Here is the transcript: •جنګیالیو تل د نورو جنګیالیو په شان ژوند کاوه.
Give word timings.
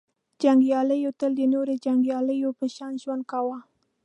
•جنګیالیو 0.43 1.11
تل 1.19 1.31
د 1.35 1.41
نورو 1.53 1.73
جنګیالیو 1.85 2.49
په 2.59 2.65
شان 2.75 2.93
ژوند 3.01 3.23
کاوه. 3.31 3.57